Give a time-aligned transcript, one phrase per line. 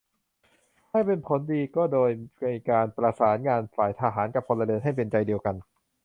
[0.91, 2.09] ให้เป็นผลดีก็โดย
[2.43, 5.55] มีการประสานงานฝ่ายทหารกับพลเรือนให้เป็นใจเดียวกัน